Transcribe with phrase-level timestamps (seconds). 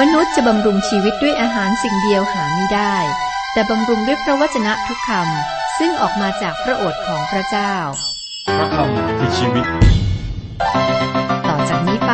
[0.00, 2.96] มนุษย์จะบำรุงชีวิตด้วยอาหารสิ่งเดียวหาไม่ได้
[3.52, 7.74] แต่บำรุงด้วยพระวจนะทุกคำซึ่งออกมาจากพระโอษฐ์ของพระเจ้า
[8.58, 9.66] พระคำคือชีวิต
[11.48, 12.12] ต่อจากนี้ไป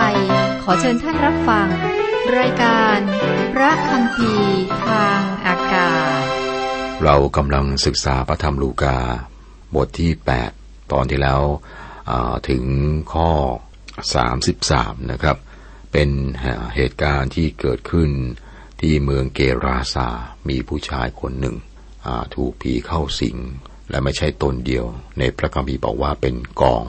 [0.63, 1.69] ขอเชิญท่านรับฟัง
[2.39, 2.99] รายการ
[3.55, 4.33] พระคำพี
[4.87, 6.23] ทางอากาศ
[7.05, 8.99] เรากำลังศึกษาพระธรรมลูกา
[9.75, 10.11] บทที่
[10.53, 11.43] 8 ตอนที่แล้ว
[12.11, 12.65] อ่าถึง
[13.13, 13.31] ข้อ
[14.25, 15.37] 33 นะครับ
[15.93, 16.11] เป็น
[16.75, 18.11] เหตุการณ์ที่เกิดขึ้น
[18.81, 20.09] ที่เมืองเกราซา
[20.49, 21.57] มีผู้ชายคนหนึ่ง
[22.35, 23.37] ถูกผีเข้าสิง
[23.91, 24.85] และไม่ใช่ตนเดียว
[25.19, 26.83] ในพระคัมภีร์บอกว่าเป็นกอง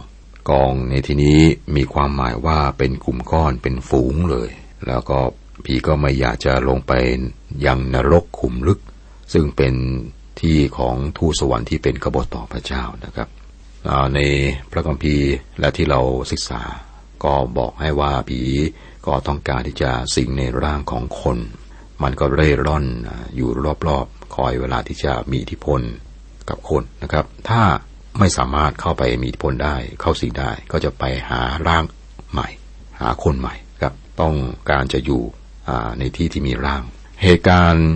[0.50, 1.40] กองในที่นี้
[1.76, 4.50] มีความหมายว่าเป็นกลุ่มก้อนเป็นฝูงเลย
[4.88, 5.18] แล้วก็
[5.66, 6.94] ผีก็ไม่อยากจะลงไป
[7.66, 8.80] ยังนรกขุมลึก
[9.34, 9.74] ซึ่งเป็น
[10.42, 13.28] ที่ของทูตสวรรค์ที่เป็นกบฏต่อพระเจ้านะครับ
[14.16, 14.20] ใน
[14.72, 16.62] พระคัมภีร์และที่เราศึกษา
[17.24, 18.42] ก็บอกให้ว่าผี
[19.06, 21.38] ก็ต้องการที่จะสิงในร่างของคน
[22.04, 22.86] มันก็เร่ร่อน
[23.36, 23.50] อยู่
[23.88, 25.82] รอบๆ คอยเวลาที่จะมีอิทธิพล
[26.50, 27.62] กับคนนะครับ ถ้า
[28.20, 31.84] ไม่สามารถเข้าไปมีอิทธิพลได้เข้าสิงได้ ก็จะไปหาร่าง
[32.32, 32.48] ใหม่
[33.00, 34.36] หาคนใหม่ครับต้อง
[34.72, 35.22] การจะอยู่
[36.00, 36.84] ในที่ที่มีร่าง
[37.24, 37.90] เหตุการณ์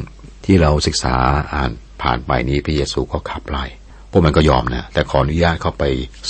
[0.46, 1.16] ที่เราศึกษา
[1.54, 3.66] อ่านผ่านไปนี้พระเยซูก็ขับไล่
[4.12, 5.84] พวกมันก็ยอมนะแต่ขออนุญาตเข้าไป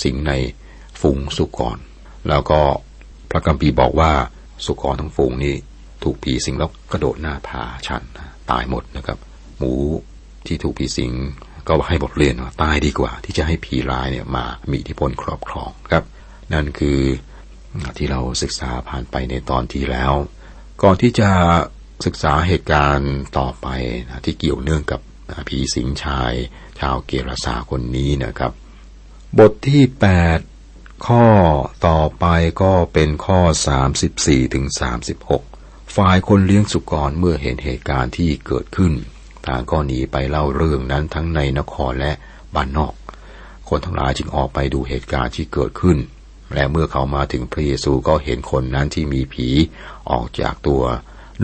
[0.03, 0.33] สิงใน
[1.01, 1.77] ฝูงสุกร
[2.29, 2.59] แล้วก็
[3.31, 4.11] พระกัมพีบอกว่า
[4.65, 5.55] สุกรทั้งฝูงนี้
[6.03, 8.03] ถูกผีสิงแล้วกระโดดหน้าผาชัน
[8.51, 9.17] ตายหมดนะครับ
[9.57, 9.71] หมู
[10.47, 11.11] ที่ถูกผีสิง
[11.67, 16.03] ก็ให้บทเรียนว่าตายดีกว่า ที่จะให้ผีร้ายเนี่ยมามีอิทธิพลครอบครองครับ
[16.53, 16.99] นั่นคือ
[17.97, 20.13] ที่เราศึกษาผ่านไปในตอนที่แล้ว
[20.83, 21.29] ก่อนที่จะ
[22.05, 23.67] ศึกษาเหตุการณ์ต่อไป
[24.05, 25.01] นะที่เกี่ยวเนื่องกับ
[25.49, 26.33] ผีสิงชาย
[26.79, 28.51] ชาวเกรสาคนนี้นะครับ
[29.39, 29.81] บทที่
[30.25, 30.56] 8
[31.05, 31.25] ข้อ
[31.87, 32.25] ต่อไป
[32.61, 33.39] ก็เป็นข้อ
[33.97, 34.65] 34ถึง
[35.31, 38.93] 36 ฝ่ายคนเลี้ยงสุกรเมื่อเห็นเหตุการณ์ที่เกิดขึ้น
[39.47, 42.13] ต่างก็หนีไปเล่าเรื่องนั้นทั้งในนครและ
[42.55, 42.93] บ้านนอก
[43.69, 45.97] คนทั้งหลายจึงออกไปดูเหตุการณ์ที่เกิดขึ้น
[46.53, 49.47] และเมื่อเขามาถึงพระเยซูก็เห็นคนนั้นที่มีผี
[50.11, 50.83] ออกจากตัว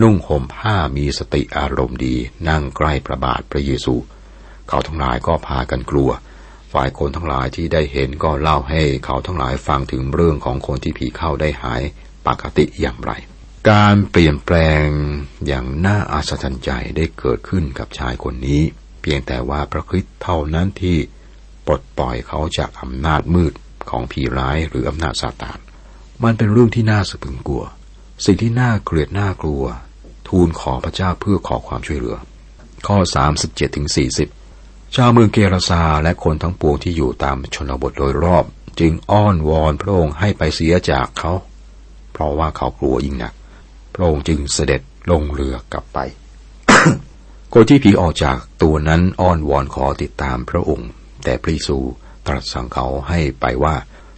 [0.00, 2.16] นุ่งห่มผ้ามีสติอารมณ์ดี
[2.48, 3.94] นั่งใกล้พระบาทพระเยซู
[4.68, 6.10] เขาทั้งหลายก็พากันกลัว
[6.74, 11.82] ฝ่ายคนทั้งหลายที่ได้เห็นก็เล่าให้เขาทั้งหลายฟังถึงเรื่องของคนที่ผีเข้าได้หาย
[12.26, 13.12] ปกติอย่างไร
[13.70, 14.86] การเปลี่ยนแปลง
[15.46, 18.62] อย่างน่าอัศจรรย์ใจได้เกิดขึ้นกับชายคนนี้
[19.02, 20.98] เพียงแต่ว่าพระคริสต์เท่านั้นที่
[21.66, 23.52] ปลดปล่อยเขาจากอำนาจมืด
[23.90, 25.58] ของผีร้ายหรืออำนาจซาตาน
[26.24, 27.64] มันเป็นเรื่องที่น่าสะพรึงกลัว
[28.24, 29.64] สิ่งที่น่าเกลียดน่ากลัว
[30.28, 32.16] ทูลขอพระเจ้าเพื่อขอความช่วยเหลือ
[32.86, 32.96] ข้อ
[33.36, 34.43] 37ถึง40
[34.98, 38.44] ชาวเมืองเกราซาและคนทั้งปวงที่อยู่ตามชนบทโดยรอบ
[38.80, 41.32] จึงอ้อนวอนพระองค์ให้ไปเสียจากเขา
[42.12, 43.34] เพราะว่าเขากลัวยิ่งหนัก
[43.94, 45.98] พระองค์จึงเสด็จลงเรือกลับไป
[47.52, 50.88] คนที่ผีออกจากตัวนั้นอ้อนวอนขอติดตามพระองค์
[51.24, 51.78] แต่พระเยซู
[52.26, 53.74] ตรัสสั่งเขาให้ไปว่า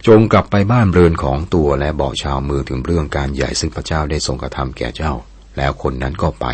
[0.07, 5.13] จงกลับไปบ้านเรือนของตัวและบอกชาวเมืองถึงเรื่องการใหญ่ซึ่งพระเจ้าได้ทรงกระทำแก่เจ้า
[5.57, 6.45] แล้วคนนั้นก็ไป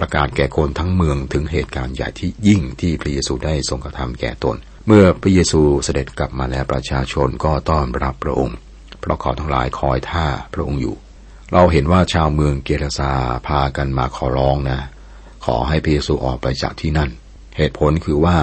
[0.00, 4.56] ประกาศแก่คนทั้งเมืองถึงเหตุการณ์ใหญ่ที่ยิ่งที่พระเยซูได้ทรงกระทำแก่ตน
[4.86, 8.56] เมื่อพระเยซูเสด็จกลับมาแล้วประชาชนก็ต้อนรับพระองค์
[9.00, 10.96] เพราะเขาทั้งหลายคอยท่าพระองค์อยู่
[11.52, 13.12] เราเห็นว่าชาวเมืองเกเรซา
[13.46, 14.80] พากันมาขอร้องนะ
[15.44, 17.10] ขอให้พระเยซูออกไปจากที่นั่น
[17.56, 18.36] เหตุผลคือว่า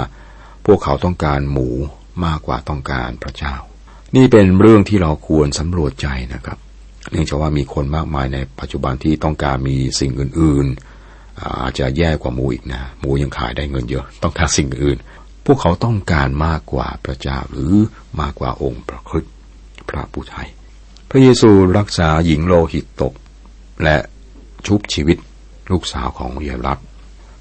[0.66, 1.70] พวกเขาต้องการหมู
[2.26, 3.56] มากกว่าต้องการพระเจ้า
[4.16, 6.58] นี่เป็นเรื่องที่เราควรสำรวจใจนะครับ
[7.12, 10.97] เนื่องจากว่ามีคนมากมายในปัจจุบันที่ต้องการมีสิ่งอื่นๆ
[11.44, 14.98] อาจจะแย่กว่าหมูอีกนะหมูยังขายได้เงินเยอะ ต้องการสิ่งอื่น
[15.46, 17.74] พวกเขาต้องการมากกว่าพระเจ้าหรือ
[18.20, 19.34] มากกว่าองค์พระคริสต์
[19.90, 20.48] พระผู้ไทย
[21.10, 23.14] พระเยซูรักษาหญิงโลหิตตก
[23.84, 23.98] และ
[24.66, 25.18] ชุบชีวิต
[25.72, 26.80] ลูกสาวของเยรัต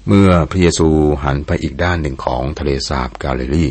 [0.07, 0.87] เมื่อพระเยซู
[1.23, 3.67] หันไปอีกด้านหนึ่งของทะเลสาบกาลิลี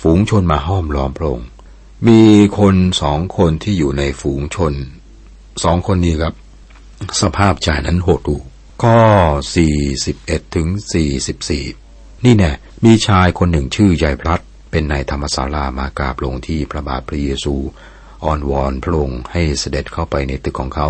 [0.00, 1.48] ฝูงชนมาห้อมล้อมพระองค์
[2.08, 2.20] มี
[2.58, 4.72] คนสองคนที่อยู่ในฝูงชน
[5.64, 6.34] สองคนนี้ครับ
[7.22, 8.36] สภาพใจนั้นโหดดู
[8.84, 9.00] ข้อ
[9.78, 10.68] 41 ถึง
[11.46, 12.52] 44 นี่แน่
[12.84, 14.40] มีชายคนหนึ่งชื่อยายพลัด
[14.70, 17.54] เป็นนายธรรมศาลามากราบลงที่พระบาทพระเยซู
[18.24, 20.88] อ้อนวอนพระองค์ให้เสด็จเข้าไปในตึกของเขา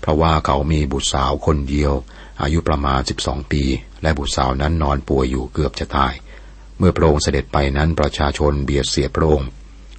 [0.00, 1.92] เพราะว่าเขามีบุตรสาวคนเดียว
[2.42, 3.62] อายุประมาณ 12 ปี
[4.02, 6.12] และบุตรสาวนั้นนอนป่วยอยู่เกือบจะตาย
[6.78, 9.48] เมื่อพระองค์เสด็จไปนั้นประชาชนเบียดเสียดพระองค์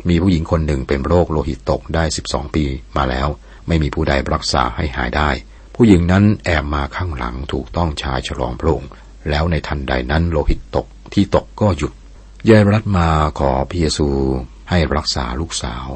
[0.08, 2.66] มีผู้หญิงคนหนึ่งเป็นโรคโลหิตตกได้ 12 ปี
[2.98, 3.28] มาแล้ว
[3.68, 5.32] ไม่มีผู้ใดรักษาให้หายได้
[5.76, 8.90] ผู้หญิงนั้นแอบมาข้างหลังถูกต้องชายฉลองพระองค์
[9.30, 11.94] แล้วในทันใดนั้นโลหิตตกที่ตกก็หยุด
[12.50, 13.08] ยายรัตมา
[13.40, 14.08] ขอพระเยซู
[14.70, 15.88] ให้รักษาลูกสาว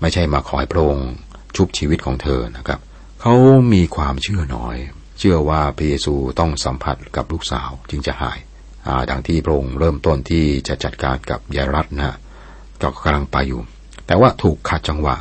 [0.00, 1.08] ไม่ใช่มาขอให้พระองค์
[1.56, 2.80] ชุบชีวิตของเธอนะครับ
[3.20, 3.34] เขา
[3.72, 4.76] มีความเชื่อน้อย
[5.18, 8.38] เชื่อว่าพระเยซูต้องสัมผัสกับลูกสาวจึงจะหาย
[9.10, 12.16] ดังที่พระองค์เริ่มต้นที่จะจัดการกับยายรัตนะ
[12.82, 13.60] ก็กำลังไปอยู่
[14.06, 15.16] แต่ว่าถูกขัดจังหวะ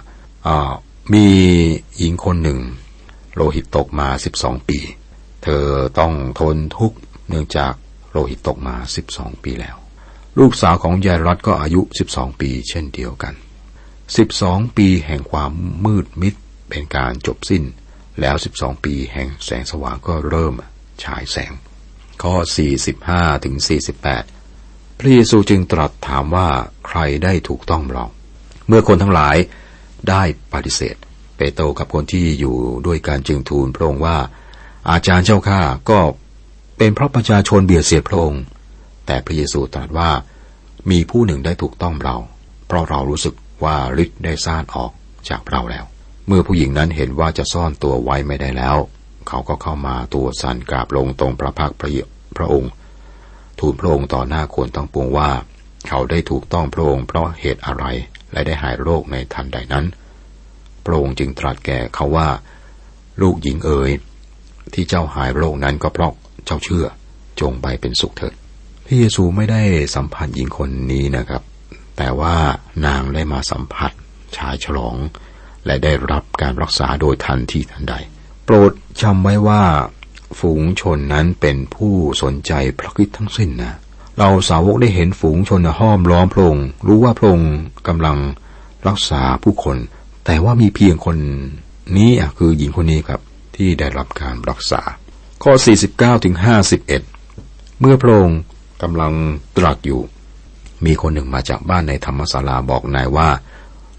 [1.13, 1.27] มี
[1.97, 2.59] หญิงคนหนึ่ง
[3.35, 4.79] โลหิตตกมาสิบสองปี
[5.43, 5.65] เธอ
[5.99, 6.97] ต้องทนทุกข์
[7.29, 7.73] เนื่องจาก
[8.11, 9.77] โลหิตตกมาสิบสองปีแล้ว
[10.39, 13.33] ลูกสาวของยายรัตก็อายุสิบสองปี เช่นเดียวกัน
[14.17, 15.51] สิบสองปีแห่งความ
[15.85, 16.35] มืดมิด
[16.69, 17.63] เป็นการจบสิ้น
[18.21, 20.53] แล้วสิบสองปีแห่งแสงสว่างก็เริ่ม
[21.03, 21.51] ฉายแสง
[22.23, 24.23] ข้อสี่สิบห้าถึงสี่สิบแปด
[24.99, 26.49] พระเยซูจึงตรัสถามว่า
[26.87, 28.05] ใครได้ถูกต้องเรา
[28.67, 29.35] เมื่อคนทั้งหลาย
[30.09, 30.23] ได้
[30.53, 30.95] ปฏิเสธ
[31.37, 32.55] เปโตรกับคนที่อยู่
[32.87, 34.17] ด้วยการจึงทูลพระองค์ว่า
[34.91, 35.99] อาจารย์เจ้าข้าก็
[36.77, 38.41] เป็นเพราะประชาชนเบียดเสียดพระองค์
[39.05, 40.09] แต่พระเยซูตรัสว่า
[40.91, 42.15] มีผู้หนึ่งได้ถูกต้องเรา
[42.67, 43.33] เพราะเรารู้สึก
[43.63, 44.91] ว่าฤทธิ์ได้ซ่านออก
[45.29, 45.85] จากเราแล้ว
[46.27, 48.77] เมื่อผู้หญิงนั้นเห็นว่าจะซ่อนตัวไว้ไม่ได้แล้ว
[49.27, 51.91] เขาก็เข้ามาตัวสั่นกราบลงตรงพระพักพระ
[52.37, 52.71] พระองค์
[53.59, 55.29] ทูลพระองค์ต่อหน้าคนทั้งปวงว่า
[55.87, 57.85] เขาได้ถูกต้องพระองค์เพราะเหตุอะไร
[58.31, 59.85] และได้หายโรคในทันใดนั้น
[60.85, 62.27] พระองค์จึงตรัสแก่เขาว่า
[63.21, 63.91] ลูกหญิงเอ๋ย
[64.73, 66.13] ที่เจ้าหายโรคนั้นก็เพราะ
[66.45, 66.85] เจ้าเชื่อ
[67.41, 68.33] จงไปเป็นสุขเถิด
[68.85, 69.61] พระเยซูไม่ได้
[69.95, 71.43] สัมผัสหญิงคนนี้นะครับ
[71.97, 72.35] แต่ว่า
[72.85, 73.91] นางได้มาสัมผัส
[74.37, 74.95] ชายฉลอง
[75.65, 77.95] และได้รับการรักษาโดยทันทีทันใด
[78.45, 78.71] โปรด
[79.01, 79.63] จำไว้ว่า
[80.39, 83.73] ฝูงชนนั้นเป็นผู้สนใจพระคิดทั้งสิ้นนะ
[84.19, 87.53] เราสาวกได้เห็นฝูงชนห้อมล้อมพระองค์รู้ว่าพระองค์
[87.87, 88.17] กำลัง
[88.87, 89.77] รักษาผู้คน
[90.25, 91.17] แต่ว่ามีเพียงคน
[91.97, 93.21] นี้คือหญิงคนนี้ครับ
[93.55, 94.81] ที่ได้รับการรักษา
[95.43, 95.53] ข้อ
[95.89, 96.35] 49ถึง
[97.07, 98.39] 51 เมื่อพระองค์
[98.81, 99.13] กำลัง
[99.57, 100.01] ตรัสอยู่
[100.85, 103.29] มีคนหนึ่งมาจากบ้านในธรรมศาลาบอกนายว่า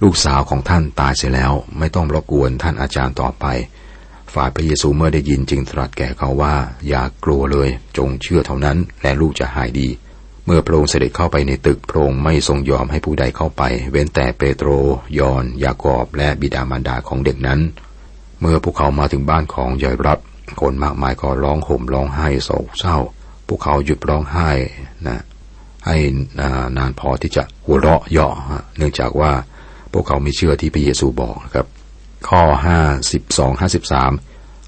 [0.02, 3.44] ลูกสาวของท่านตายเสียแล้ว ไม่ต้องรบกวนท่านอาจารย์ต่อไป
[4.34, 6.54] ฝ่ายพระเยซูเมื่อได้ยินจึงตรัสแก่เขาว่า
[6.88, 9.88] อย่ากกลัวเลย จงเชื่อเท่านั้น และลูกจะหายดี
[10.46, 14.68] เมื่อพระองค์เสด็จเข้าไปในตึกพระองค์ไม่ทรงยอมให้ผู้ใดเข้าไป เว้นแต่เปโตร
[15.18, 17.60] ยอน ยากอบ และบิดามารดาของเด็กนั้น
[18.40, 20.18] เมื่อพวกเขามาถึงบ้านของยายรับ
[20.60, 22.96] คนมากมายก็ร้องห่มร้องไห้โศกเศร้า
[23.46, 24.50] พวกเขาหยุดร้องไห้
[25.06, 25.18] นะ
[25.86, 25.96] ให้
[26.76, 28.32] นานพอที่จะหัวเราะเยาะ
[28.76, 29.32] เนื่องจากว่า
[29.92, 31.66] พวกเขาไม่เชื่อที่พระเยซูบอกนะครับ
[32.28, 32.80] ข้อห้า
[33.12, 34.12] สิบสองห้าสิบสาม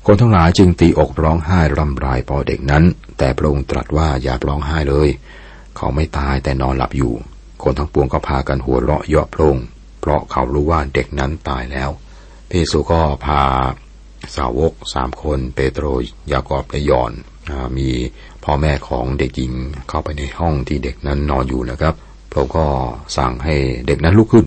[0.06, 2.84] คนทั้งหลายจึงตีอกร้องไห้รำไรพอเด็กนั้น
[3.19, 5.08] แต่พระองค์ตรัสว่าอย่าร้องไห้เลย
[5.78, 7.12] เขาไม่ตายแต่นอนหลับอยู่
[7.62, 9.66] คนทั้งปวงก็พากันหัวเราะเยาะพระองค์
[10.00, 11.90] เพราะเขารู้ว่าเด็กนั้นตายแล้ว
[12.48, 13.42] พระเยซูก็พา
[14.36, 15.84] สาวกสามคนเปโตร
[16.32, 17.12] ยากอบและยอน
[17.76, 17.88] มี
[18.44, 19.52] พ่อแม่ของเด็กหญิง
[19.88, 21.94] เข้าไปในห้องที่เด็กนั้นนอนอยู่นะครับ
[22.32, 22.66] พระก็
[23.16, 23.54] สั่งให้
[23.86, 24.46] เด็กนั้นลุกขึ้น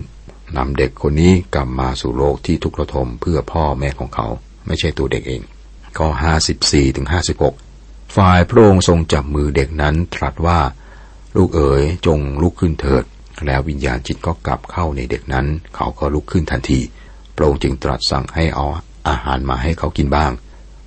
[0.56, 4.26] นำเด็กคนนี้กลับมาสู่โลกที่ทุกข์ระทมเพื่อพ่อแม่ของเขา
[4.66, 5.42] ไม่ใช่ตัวเด็กเอง
[5.98, 6.08] ข้อ
[6.52, 7.06] 54ถึง
[7.60, 10.58] 56ฝ่ายพระองค์ทรงจับมือเด็กนั้นตรัสว่า
[11.36, 13.04] ลูกเอ๋ยจงลุกขึ้นเถิด
[13.46, 15.46] แล้ววิญญาณจิตก็กลับเข้าในเด็กนั้น
[15.76, 16.80] เขาก็ลุกขึ้นทันที
[17.36, 18.66] พระองค์จึงตรัสสั่งให้เอา
[19.08, 20.32] อาหารมาให้เขากินบ้าง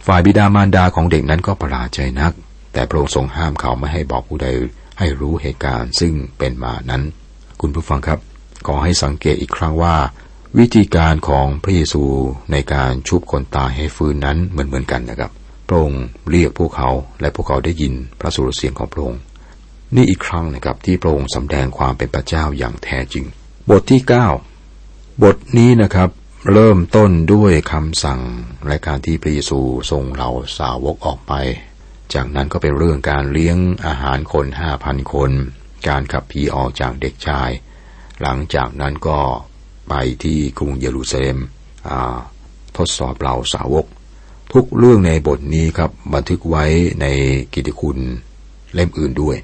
[0.08, 2.34] ฝ่ายบิดามารดาของเด็กนั้นก็ประหลาดใจนัก
[2.74, 4.48] แต่พระองค์ทรงห้ามเขาไม่ให้บอกผู้ใด
[5.00, 7.04] ให้รู้เหตุการณ์ซึ่งเป็นมานั้น
[7.62, 8.20] คุณผู้ฟังครับ
[8.68, 9.96] ขอให้สังเกตอีกครั้งว่า
[10.60, 12.04] วิธีการของพระเยซู
[12.52, 15.32] ในการชุบคนตายให้ฟื้นนั้นเหมือนเหมือนกันนะครับ
[15.68, 16.90] พระองค์เรียกพวกเขา
[17.22, 19.22] และพวกเขาได้ยินพระสุรเสียงของพระองค์
[19.94, 23.26] นี่อีกครั้งนะครับที่พระองค์สำแดงความเป็นพระเจ้าอย่างแท้จริง
[23.70, 24.02] บทที่
[24.62, 26.10] 9 บทนี้นะครับ
[26.52, 28.22] เริ่มต้นด้วยคำสั่ง
[28.68, 29.60] และการที่พระเยซู
[29.92, 31.34] ส่งเหล่าสาวกออกไป
[32.14, 35.32] จากนั้นก็เป็นเรื่องการเลี้ยงอาหารคนห้าพันคน
[35.88, 37.50] การขับผีออกจากเด็กชาย
[38.22, 39.20] หลังจากนั้นก็
[39.90, 41.40] ไปที่กรุงเยรูซาเล็ม
[42.78, 43.86] ทดสอบเหล่าสาวก
[44.54, 46.66] ทุกเรื่องในบทนี้ครับบันทึกไว้
[47.02, 47.06] ใน
[47.54, 47.98] กิติคุณ
[48.74, 49.38] เล่มอื่นด้วย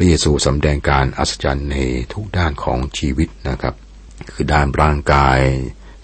[0.00, 1.76] ระเยซูสำแดงการอัศจรรย์ใน
[2.12, 3.74] ทุกด้านของชีวิตนะครับ
[4.32, 5.38] คือด้านร่างกาย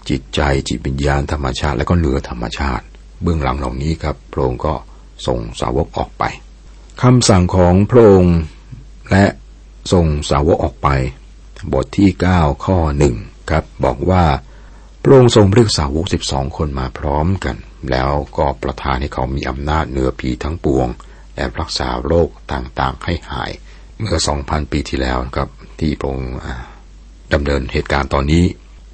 [0.09, 2.85] จิตใจจิตวิญญาณธรรมชาติและก็เหนือธรรมชาติ
[3.21, 4.73] เบื้องหลังเหล่านี้ครับพระองค์ก็
[5.27, 6.23] ส่งสาวกออกไป
[7.01, 8.37] คำสั่งของพระองค์
[9.11, 9.25] และ
[9.93, 10.89] ส่งสาวกออกไป
[11.73, 13.15] บทที่ 9 ข้อหนึ่ง
[13.49, 14.25] ครับบอกว่า
[15.03, 17.55] พระองค์ทรงเรียกสาวกสิบสองคนมาพร้อมกัน
[17.91, 20.87] แล้วก็ประทานให้เขามีอำนาจเหนือผีทั้งปวง
[21.35, 23.51] และรักษาโรคต่างๆให้หาย
[23.99, 25.49] เมื่อสองพันปีที่แล้วครับ
[25.79, 26.33] ที่พระองค์
[27.33, 28.43] ดำเนินเหตุการณ์ตอนนี้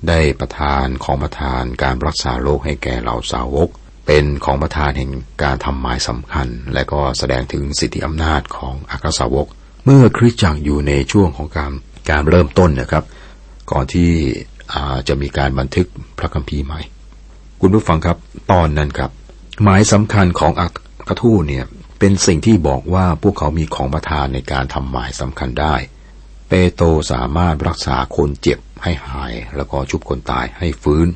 [0.10, 3.69] ได้ประทานของประทานการรักษาโรคให้แก่เหล่าสาวก
[4.07, 5.12] เป็นของประทานแห่ง
[5.43, 9.48] การทำหมายสำคัญ และก็แสดงถึงสิทธิอำนาจของอัครสาวก
[9.86, 11.72] เมื่อคริสตจักรอยู่ในช่วงของการ
[12.10, 13.03] การเริ่มต้นนะครับ
[13.72, 14.10] ก่อนที่
[15.07, 15.88] จะมีการบันทึก
[16.19, 16.81] พระคัมภีร์ใหม่
[17.62, 18.17] คุณผู้ฟังครับ
[18.51, 19.12] ตอนนั้นครับ
[19.63, 20.67] หมายสำคัญของอั
[21.10, 21.65] กรทูเนี่ย
[22.05, 25.75] เป็นสิ่งที่บอกว่าพวกเขามีของประทานในการทำหมายสำคัญได้
[26.50, 26.81] เปโต
[27.12, 31.07] สามารถรักษาคนเจ็บให้หาย แล้วก็ชุบคนตายให้ฟื้น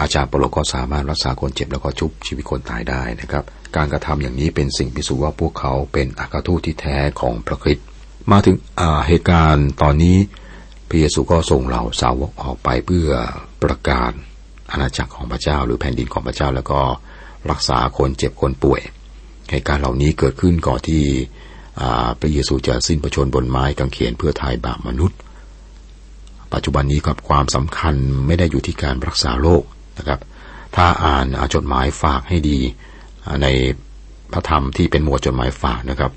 [0.00, 3.44] อาจารย์เปโลก็สามารถรักษาคนเจ็บแล้วก็ชุบชีวิตคนตายได้นะครับ
[3.76, 7.86] การกระทำอย่างนี้เป็นสิ่งพิสูจน์ว่าพวกเขาเป็นอัครทูตที่แท้ของพระคริสต์
[8.32, 8.56] มาถึง
[9.08, 10.16] เหตุการณ์ตอนนี้
[10.88, 13.08] พระเยซูก็ส่งเหล่าสาวกออกไปเพื่อ
[13.62, 14.12] ประกาศ
[14.70, 16.80] อาณาจักรของพระเจ้า หรือแผ่นดินของพระเจ้าแล้วก็
[17.50, 18.82] รักษาคนเจ็บคนป่วย
[19.50, 21.02] เหตุการณ์เหล่านี้เกิดขึ้นก่อนที่
[22.20, 25.18] พระเยซูจะสิ้นพระชนบนไม้กางเขนเพื่อทายบาปมนุษย์
[26.52, 27.94] ปัจจุบันนี้ครับความสำคัญ
[28.26, 29.62] ไม่ได้อยู่ที่การรักษาโรค
[29.98, 30.20] นะครับ
[30.76, 32.58] ถ้าอ่านจดหมายฝากให้ดี
[33.42, 33.46] ใน
[34.32, 36.12] พระธรรมที่เป็นหมวดจดหมายฝากนะครับ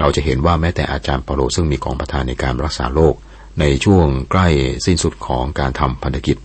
[0.00, 3.14] เราจะเห็นว่าแม้แต่อาจารย์เปโลซึ่งมีกองประธานในการรักษาโรค
[3.60, 4.48] ในช่วงใกล้
[4.86, 6.36] สิ้นสุดของการทำพันธกิจ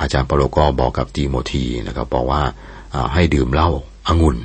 [0.00, 2.42] อาจารย์เปโลก็บอกกับตีโมธีนะครับบอกว่า
[3.14, 3.70] ให้ดื่มเหล้า
[4.08, 4.36] อางุ่น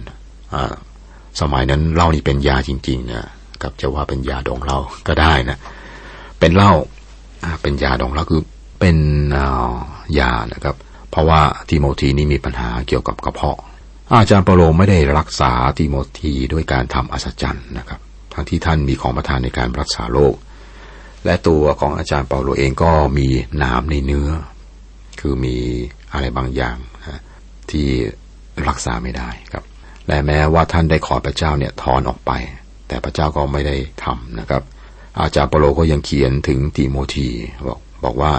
[1.41, 3.27] สมัยนั้นเหล้านี่เป็นยาจริงๆนะ
[3.61, 5.57] กับจะว่าเป็นยาดองเหล้าก็ได้นะ
[6.39, 6.73] เป็นเหล้า
[7.61, 8.41] เป็นยาดองเหล้าคือ
[8.79, 8.97] เป็น
[10.19, 10.75] ยานะครับ
[11.11, 13.59] เพราะว่าทิโมธีนี่มีปัญหาเกี่ยวกับกระเพาะ
[14.11, 17.99] อาจารย์เปโลไม่ได้รักษาทิโมธีด้วยการทำอัศจรรย์นะครับ
[18.33, 20.35] ทั้งที่ท่านมีของประทานในการรักษาโรค
[21.25, 23.27] และตัวของอาจารย์เปาโลเองก็มี
[23.63, 24.29] น้ำในเนื้อ
[25.19, 25.55] คือมี
[26.13, 27.21] อะไรบางอย่างนะ
[27.71, 27.87] ที่
[28.67, 29.62] รักษาไม่ได้ครับ
[30.07, 32.31] และแม้ว่าท่านได้ขอพระเจ้าเนี่ยถอนออกไป
[32.87, 34.63] แต่พระเจ้าก็ไม่ได้ทำนะครับ
[35.21, 37.29] อาจารย์เปโลก็ยังเขียนถึงติโมธี
[37.67, 38.33] บอกบอกว่า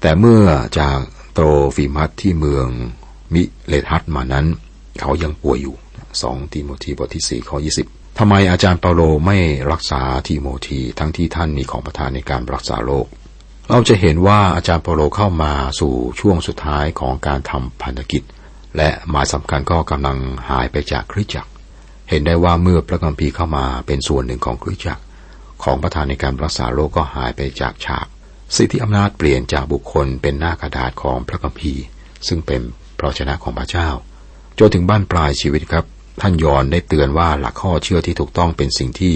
[0.00, 0.44] แต่เมื่อ
[0.78, 0.98] จาก
[1.32, 1.44] โตร
[1.76, 2.66] ฟิมัสที่เมือง
[3.34, 4.46] มิเลทัสมานั้น
[5.00, 5.76] เขายังป่วยอยู่
[6.22, 7.86] สองติโมธีบทที่สี่ข้อยี่สิบ
[8.18, 9.38] ทำไมอาจารย์เปาโลไม่
[9.72, 13.06] รักษาทีโมธีทั้งที่ท่านมีของประทานในการรักษาโรค
[13.70, 18.22] เราจะเห็นว่าอาจารย์เปาโลเข้ามาสู่ช่วงสุดท้ายของการทำพันธกิจ
[18.76, 20.16] และหมายสำคัญก็กำลัง
[20.50, 21.50] หายไปจากคริสตจักร
[22.08, 25.02] เห็นได้ว่าเมื่อพระกัมพีเข้ามาเป็นส่วนหนึ่งของคริสตจักร
[25.62, 28.06] ของประธานในการรักษาโรคก็หายไปจากฉาก
[28.56, 31.72] สิทธิอำนาจเปลี่ยนจากบุคคลเป็นหน้ากระดาษของพระกัมพี
[32.28, 32.60] ซึ่งเป็น
[32.98, 33.88] พระชนะของพระเจ้า
[34.58, 35.84] จนถึงบ้านปลายชีวิตครับ
[36.20, 39.14] ท่านยอนได้เตือนว่าหลักข้อเชื่อที่ถูกต้องเป็นสิ่งที่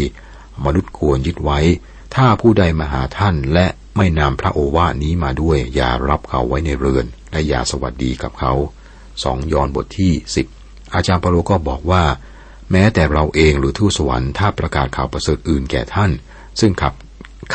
[0.65, 1.59] มนุษย์ควรยึดไว้
[2.15, 3.67] ถ้าผู้ใดมาหาท่านและ
[3.97, 8.53] ไม่นำพระโอวาทนี้มาด้วย อย่ารับเขาไว้ในเรือน และอย่าสวัสดีกับเขา
[9.25, 10.47] สองยอนบทที่สิบ
[10.95, 12.05] อาจารย์ปโลก็บอกว่า
[12.73, 16.11] แม้แต่เราเองหรือทูตสวรรค์ถ้าประกาศข่าวประเสริฐอื่นแก่ท่าน
[16.61, 16.95] ซึ่งขับ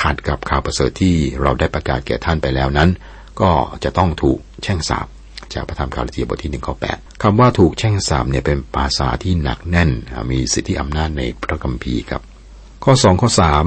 [0.01, 2.89] ขัดกับข่าวประเสริฐที่เราได้ประกาศแก่ท่านไปแล้วนั้น
[3.41, 3.51] ก็
[3.83, 5.07] จะต้องถูกแช่งสาบ
[5.53, 9.91] จากพระธรรมคาลเทียบทที่หนึ่งข้อแปดคำว่าถูกแช่งสาบเนี่ยเป็นภาษาที่หนักแน่น
[10.31, 12.21] มีสิทธิอำนาจในพระคัมภีร์ครับ
[12.83, 13.65] ข้อสองข้อสาม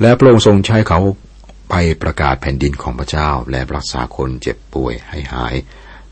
[0.00, 1.00] และพระองค์ทรงใช้เขา
[1.70, 5.54] ไปประกาศแผ่นดินของพระเจ้า และรักษาคนเจ็บป่วยให้หาย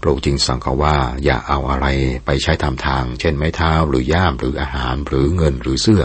[0.01, 1.87] พระองค์จึงสั่งเขาว่าอย่าเอาอะไร
[2.27, 6.03] ไปใช้ทำทาง เช่นไม้เท้าหรือย่ามหรืออาหารหรือเงินหรือเสื้อ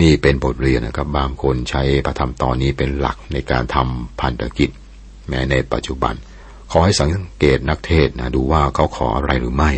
[0.00, 4.70] นี่เป็นบทเรียนนะครับบางคนใช้พระธรรมตอนนี้เป็นหลักในการทำพันธกิจ
[5.28, 6.14] แม้ในปัจจุบัน
[6.70, 9.72] ขอให้สังเกตนักเทศนะดูว่าเขาขออะไรหรือไม่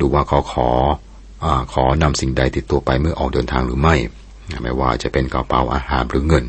[0.00, 0.68] ดูว่าเขาขอ
[1.44, 3.96] อขอนำสิ่งใดติดตัวไปเมื่อออกเดินทางหรือไม่
[4.62, 6.44] ไม่ว่าจะเป็นกระเป๋าอาหารหรือเงิน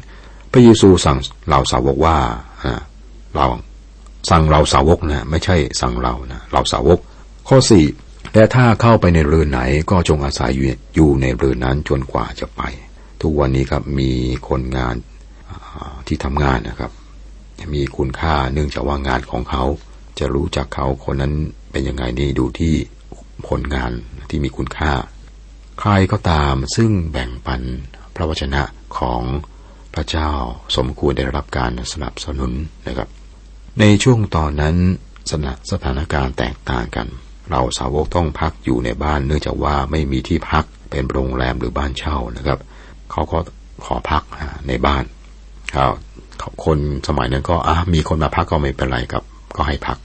[0.51, 2.17] พระเยซูสั่งเหล่าสาวกว่า
[3.35, 3.45] เรา
[4.29, 6.99] สั่งเราสาวกนะไม่ใช่สั่งเรานะเราสาวก
[7.47, 7.85] ข้อสี่
[8.33, 10.51] และถ้าเข้าไปในเรือนไหนก็จงอาศัย
[10.95, 12.61] อยู่ในเรือนนั้นจนกว่าจะไป
[13.21, 14.11] ทุกวันนี้ครับมี
[14.49, 14.95] คนงาน
[16.07, 16.91] ที่ทำงานนะครับ
[17.73, 19.63] มีคุณค่าเนื่องจากว่างานของเขา
[20.19, 21.33] จะรู้จักเขาคนนั้น
[21.71, 22.73] เป็นยังไงนี่ดูที่
[23.47, 23.91] ผลงาน
[24.29, 24.91] ที่มีคุณค่า
[25.79, 27.61] ใครก็ตามซึ่งแบ่งปัน
[28.15, 28.63] พระวจนะ
[28.97, 29.21] ของ
[29.93, 30.31] พระเจ้า
[30.77, 32.51] สมควรได้รับการสนับสนุน
[32.87, 33.09] นะครับ
[33.79, 34.75] ในช่วงตอนนั้น
[35.29, 37.07] สถสถานการณ์แตกต่างกัน
[37.51, 42.59] เราสาวกต้องพักอยู่ในบ้านเนื่องจากว่าไม่มีที่พักเป็นโรงแรมหรือบ้านเช่านะครับ
[43.11, 43.39] เขาก็
[43.85, 44.23] ขอพัก
[44.67, 45.03] ในบ้าน
[45.75, 45.93] ครับ
[46.65, 49.23] คนสมัยนั้นก็อะมีคนมาพักก็ไม่เป็นไรครับ
[49.55, 49.97] ก็ให้พัก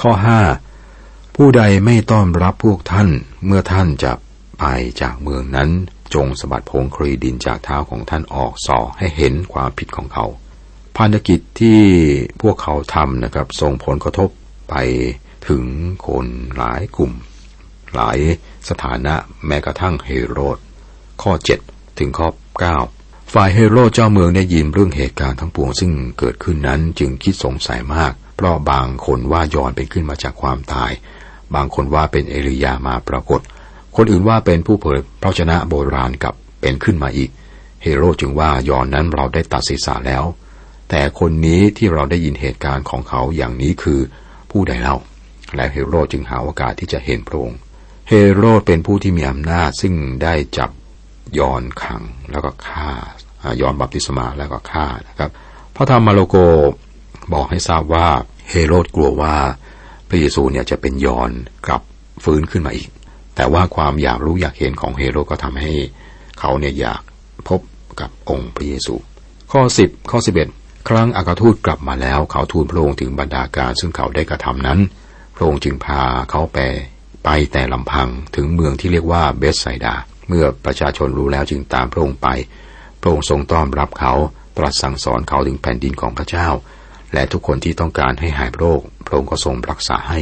[0.00, 0.40] ข้อห้า
[1.36, 3.08] ผู้ใดไม่ต้อนรับพวกท่าน
[3.46, 4.12] เมื่อท่านจะ
[4.58, 4.64] ไป
[5.02, 5.70] จากเมืองนั้น
[6.14, 10.26] จงสะบัดพงครีดินจากเท้าของท่านออกส่อให้เห็นความผิดของเขา
[10.98, 11.80] พันธกิจที่
[12.42, 14.28] พวกเขาทำนะครับ ส่งผลกระทบ
[14.70, 14.74] ไป
[15.48, 15.64] ถึง
[16.06, 16.26] คน
[16.56, 17.12] หลายกลุ่ม
[17.94, 18.18] หลาย
[18.68, 19.14] สถานะ
[19.46, 20.58] แม้กระทั่งเฮโรด
[21.22, 21.32] ข้อ
[21.66, 22.28] 7 ถึงข้อ
[22.80, 30.90] 9 ฝ่ายเฮโรดเจ้าเมืองได้ยินเรื่องเหตุการณ์ทั้งปวงซึ่งเกิดขึ้นนั้นจึงคิดสงสัยมาก เพราะบางคนว่ายอนเป็นขึ้นมาจากความตาย
[31.54, 33.40] บางคนว่าเป็นเอลียามาปรากฏ
[33.96, 37.30] คนอื่นว่าเป็นผู้เผยพระชนะโบราณกับเป็นขึ้นมาอีก
[37.82, 40.24] เฮโรดจึงว่ายอนนั้นเราได้ตัดศีรษะแล้ว
[40.90, 44.00] แต่คนนี้ที่เราได้ยินเหตุการณ์ของเขาอย่างนี้คือ
[44.50, 44.96] ผู้ใดเล่า
[45.54, 47.58] และเฮโรดจึงหาโอกาสที่จะเห็นพระองค์
[48.08, 50.70] เฮโรดเป็นผู้ที่มีอำนาจซึ่งได้จับ
[51.38, 52.90] ยอนขังแล้วก็ฆ่า
[53.60, 55.30] ยอนบัพติศมาแล้วก็ฆ่านะครับ
[55.76, 56.36] พระธรรมมาระโก
[57.32, 58.06] บอกให้ทราบว่า
[58.50, 59.36] เฮโรดกลัวว่า
[60.08, 61.30] พระเยซูเนี่ยจะเป็นยอน
[61.66, 61.82] กลับ
[62.24, 62.88] ฟื้นขึ้นมาอีก
[63.36, 65.72] แต่ว่าความอยากรู้อยากเห็นของเฮโรดก็ทำให้
[66.40, 67.02] เขาเนี่ยอยาก
[67.48, 67.60] พบ
[68.00, 68.94] กับองค์พระเยซู
[69.52, 70.57] ข้อ 10 ข้อ 11
[70.88, 74.80] ครั้งอากทูตกลับมาแล้วเขาทูลพระองค์ถึงบรรดาการซึ่งเขาได้กระทำนั้น
[75.36, 76.58] พระองค์จึงพาเขาไป
[77.24, 79.94] ไปแต่ลำพังถึงเมืองที่เรียกว่าเบสไซดา
[80.28, 82.28] เมื่อประชาชนรู้แล้วจึงตามพระองค์ไป
[83.00, 84.12] พระองค์ทรงต้อนรับเขา
[84.56, 86.48] ตรัสสั่งสอนเขาถึงแผ่นดินของพระเจ้า
[87.12, 90.20] และทุกคนที่ต้องการให้หายโรค พระองค์ก็ทรงรักษาให้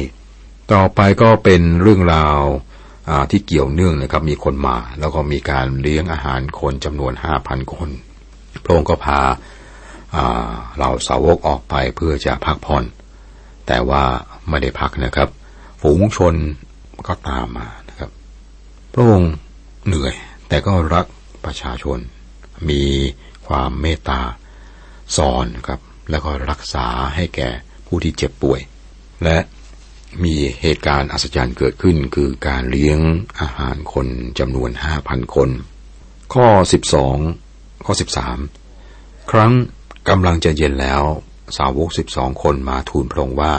[0.73, 2.39] ต่อไปก็เป็นเรื่องราว
[3.31, 7.89] ที่เกี่ยวเนื่องนะครับมีคนมา แล้วก็มีการเลี้ยงอาหารคนจำนวนห้าพันคน
[8.63, 9.21] พระองค์ก็พา
[10.79, 12.83] เราสาวกออกไปเพื่อจะพักผ่อน
[13.67, 14.03] แต่ว่า
[14.49, 15.29] ไม่ได้พักนะครับ
[15.81, 16.35] ฝูงชน
[17.07, 18.09] ก็ตามมานะครับ
[18.93, 19.33] พระองค์
[19.87, 20.13] เหนื่อย
[20.47, 21.05] แต่ก็รัก
[21.45, 21.99] ประชาชน
[22.69, 22.83] มี
[23.47, 24.21] ความเมตตา
[25.17, 27.49] สอนครับ แล้วก็รักษาให้แก่
[27.87, 28.59] ผู้ที่เจ็บป่วย
[29.23, 29.37] และ
[30.23, 32.99] มีเหตุการณ์อัศจรรย์เกิดขึ้น คือการเลี้ยง
[33.39, 34.07] อาหารคน
[34.39, 35.49] จำนวนห้าพันคน
[36.33, 37.17] ข้อสิบสอง
[37.85, 38.37] ข้อสิบสาม
[39.31, 39.53] ครั้ง
[40.09, 41.01] กำลังจะเย็นแล้ว
[41.57, 43.53] สาวกสิบสองคนมาทูลพระองค์ว่า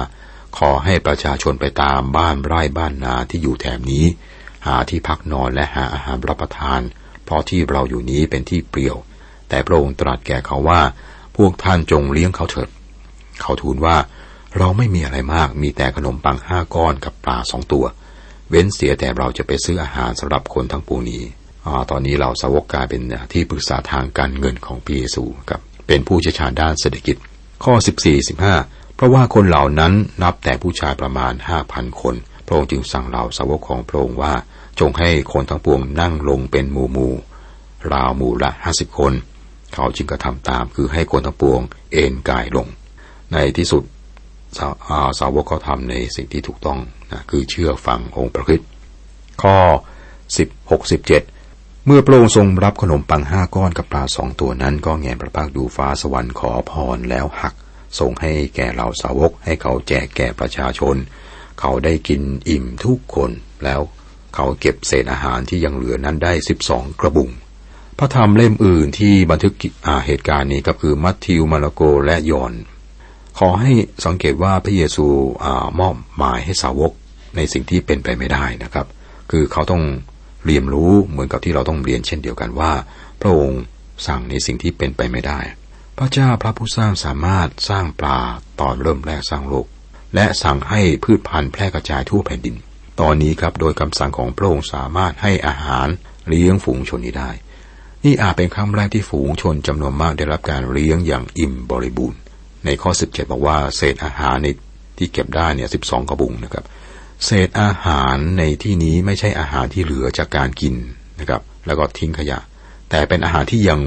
[0.59, 4.05] ขอให้ประชาชนไปตามบ้านไร่บ้านนาที่อยู่แถบนี้
[4.67, 6.81] หาที่พักนอนและหาอาหารรับประทาน
[7.25, 8.97] เพราะที่เราอยู่นี้เป็นที่เปลี่ยว
[9.49, 10.81] แต่พระองค์ตรัสแก่เขาว่า
[11.37, 12.69] พวกท่านจงเลี้ยงเขาเถิด
[13.41, 13.97] เขาทูลว่า
[14.57, 17.85] เราไม่มีอะไรมากมีแต่ขนมปังห้าก้อนกับปลาสองตัว
[18.49, 21.23] เว้นเสียแต่เราจะไปซื้ออาหารสำหรับคนทั้งปวงนี้
[21.67, 23.03] อตอนนี้เราสาวกกลายเป็น
[23.33, 27.17] ที่ปรึกษาทางการเงินของพระเยซูกับ เป็นผู้เชี่ยวชาญด้านเศรษฐกิจ
[27.65, 27.75] ข้อ
[28.15, 29.93] 14 15 เพราะว่าคนเหล่านั้น
[30.23, 32.15] นับแต่ผู้ชายประมาณห้าพันคน
[32.47, 34.35] พระองค์จึงสั่งเหล่าสาวกของพระองค์ว่า
[34.81, 37.13] จงให้คนทั้งปวงนั่งลงเป็นหมู่หมู่
[37.93, 39.13] ราวหมู่ละห้าสิบคน
[39.75, 41.61] เขาจึงกระทำตามคือให้คนทั้งปวง
[41.93, 42.67] เอนกายลง
[43.33, 43.83] ในที่สุด
[44.57, 44.67] สา
[45.19, 46.79] สาวกเขาทำในสิ่งที่ถูกต้อง
[47.13, 48.61] นะคือเชื่อฟังองค์พระคิด
[49.43, 49.57] ข้อ
[50.27, 51.38] 16 17
[51.91, 57.55] เมื่อพระองค์ทรงรับขนมปังห้าก้อนกับปลาสองตัวนั้น ก็แงนพระพักดูฟ้าสวรรค์ขอพรแล้วหัก
[57.99, 60.97] ส่งให้แก่เหล่าสาวก ให้เขาแจกแก่ประชาชน
[61.61, 63.31] เขาได้กินอิ่มทุกคน
[63.65, 63.81] แล้ว
[64.35, 67.31] เขาเก็บเศษอาหารที่ยังเหลือนั้นได้สิบสองกระบุง
[67.99, 69.55] พระธรรมเล่มอื่นที่บันทึก
[70.07, 72.53] เหตุการณ์นี้ก็คือมัทธิวมาระโกและยอน
[73.39, 73.73] ขอให้
[74.05, 75.07] สังเกตว่าพระเยซู
[75.45, 75.47] อ
[75.79, 76.93] มอบหมายให้สาวก
[77.37, 78.87] ในสิ่งที่เป็นไปไม่ได้นะครับ
[79.31, 79.85] คือเขาต้อง
[80.49, 82.73] เรียนรู้เหมือนกับที่เราต้องเรียนเช่นเดียวกันว่า
[83.21, 83.63] พระองค์
[84.07, 85.41] สั่งในสิ่งที่เป็นไปไม่ได้
[85.99, 88.21] พระเจ้าพระผู้สร้างสามารถสร้างปลา
[88.61, 89.67] ตอนเริ่มแรกสร้างโลก
[90.15, 92.57] และสั่งให้พืชพันธุ์แพร่กระจายทั่วแผ่นดิน
[93.01, 95.89] ตอนนี้ครับโดยคำสั่งของพระองค์สามารถให้อาหาร
[96.29, 97.31] เลี้ยงฝูงชนนี้ได้
[98.05, 102.21] นี่อาจเป็นครั้งแรกที่ฝูงชนจำนวนมากได้รับการเลี้ยงอย่างอิ่มบริบูรณ์
[102.65, 104.49] ในข้อ 17 บอกว่าเศษอาหารใน
[104.99, 106.65] ที่เก็บได้เนี่ยสิบสองกระบุงนะครับ
[107.25, 110.75] เศษอาหารในที่นี้ไม่ใช่อาหารที่เหลือจากการกิน
[111.21, 112.39] นะครับ แล้วก็ทิ้งขยะ
[112.91, 113.81] แต่เป็นอาหารที่ยัง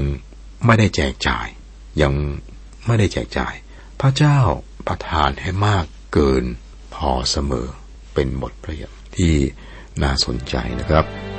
[0.66, 1.46] ไม่ได้แจกจ่าย
[2.02, 2.12] ยัง
[2.86, 3.54] ไม่ได้แจกจ่าย
[4.00, 4.38] พระเจ้า
[4.86, 6.44] ประทานให้มากเกิน
[6.94, 7.66] พอเสมอ
[8.14, 9.34] เป็นบทพระย์ที่
[10.02, 11.31] น่าสนใจนะครับ